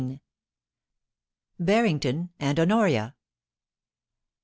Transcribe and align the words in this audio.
BARRINGTON 1.59 2.29
AND 2.39 2.57
HONORIA. 2.57 3.13